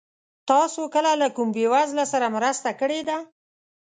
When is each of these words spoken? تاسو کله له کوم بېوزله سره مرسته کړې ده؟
تاسو 0.49 0.81
کله 0.95 1.11
له 1.21 1.27
کوم 1.35 1.47
بېوزله 1.55 2.05
سره 2.13 2.33
مرسته 2.35 2.69
کړې 2.79 3.01
ده؟ 3.09 3.17